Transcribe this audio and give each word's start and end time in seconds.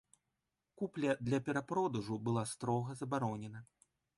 Купля 0.81 1.15
для 1.27 1.39
перапродажу 1.47 2.17
была 2.29 2.43
строга 2.53 2.99
забаронена. 3.03 3.65